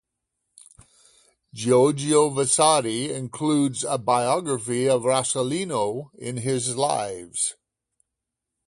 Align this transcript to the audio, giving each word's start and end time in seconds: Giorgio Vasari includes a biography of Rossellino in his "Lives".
Giorgio 1.53 2.31
Vasari 2.31 3.11
includes 3.13 3.83
a 3.83 3.99
biography 3.99 4.89
of 4.89 5.03
Rossellino 5.03 6.09
in 6.17 6.37
his 6.37 6.75
"Lives". 6.75 7.55